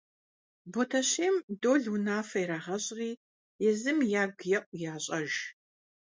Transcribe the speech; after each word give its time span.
Ботэщейм 0.71 1.35
Дол 1.61 1.83
унафэ 1.93 2.39
ирагъэщӀри 2.43 3.11
езым 3.69 3.99
ягу 4.23 4.45
еӀу 4.57 4.65
ящӀэж. 4.93 5.31